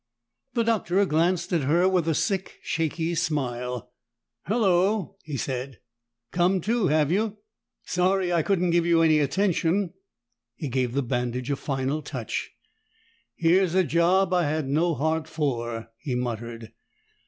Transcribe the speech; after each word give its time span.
The 0.55 0.63
Doctor 0.63 1.05
glanced 1.05 1.53
at 1.53 1.61
her 1.61 1.87
with 1.87 2.07
a 2.07 2.15
sick, 2.15 2.57
shaky 2.63 3.13
smile. 3.13 3.93
"Hello," 4.47 5.17
he 5.25 5.37
said. 5.37 5.79
"Come 6.31 6.59
to, 6.61 6.87
have 6.87 7.11
you? 7.11 7.37
Sorry 7.85 8.33
I 8.33 8.41
couldn't 8.41 8.71
give 8.71 8.83
you 8.87 9.03
any 9.03 9.19
attention." 9.19 9.93
He 10.55 10.69
gave 10.69 10.93
the 10.93 11.03
bandage 11.03 11.51
a 11.51 11.55
final 11.55 12.01
touch. 12.01 12.49
"Here's 13.35 13.75
a 13.75 13.83
job 13.83 14.33
I 14.33 14.49
had 14.49 14.67
no 14.67 14.95
heart 14.95 15.27
for," 15.27 15.89
he 15.99 16.15
muttered. 16.15 16.71